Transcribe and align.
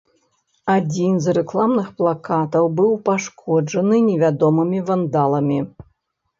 Адзін 0.75 1.19
з 1.25 1.35
рэкламных 1.39 1.91
плакатаў 1.99 2.65
быў 2.81 2.91
пашкоджаны 3.11 4.03
невядомымі 4.09 4.85
вандаламі. 4.91 5.63